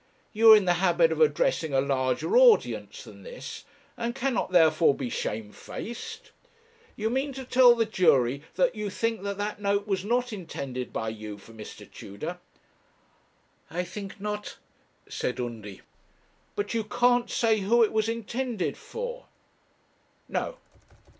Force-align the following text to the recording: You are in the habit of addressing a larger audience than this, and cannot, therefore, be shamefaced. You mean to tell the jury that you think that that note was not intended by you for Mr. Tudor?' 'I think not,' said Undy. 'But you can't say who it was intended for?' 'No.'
You 0.33 0.51
are 0.51 0.55
in 0.55 0.65
the 0.65 0.73
habit 0.81 1.11
of 1.11 1.21
addressing 1.21 1.75
a 1.75 1.79
larger 1.79 2.35
audience 2.35 3.03
than 3.03 3.21
this, 3.21 3.65
and 3.95 4.15
cannot, 4.15 4.49
therefore, 4.51 4.95
be 4.95 5.11
shamefaced. 5.11 6.31
You 6.95 7.11
mean 7.11 7.33
to 7.33 7.45
tell 7.45 7.75
the 7.75 7.85
jury 7.85 8.41
that 8.55 8.73
you 8.73 8.89
think 8.89 9.21
that 9.21 9.37
that 9.37 9.61
note 9.61 9.85
was 9.85 10.03
not 10.03 10.33
intended 10.33 10.91
by 10.91 11.09
you 11.09 11.37
for 11.37 11.53
Mr. 11.53 11.87
Tudor?' 11.87 12.39
'I 13.69 13.83
think 13.83 14.19
not,' 14.19 14.57
said 15.07 15.39
Undy. 15.39 15.81
'But 16.55 16.73
you 16.73 16.83
can't 16.83 17.29
say 17.29 17.59
who 17.59 17.83
it 17.83 17.91
was 17.93 18.09
intended 18.09 18.77
for?' 18.77 19.27
'No.' 20.27 20.57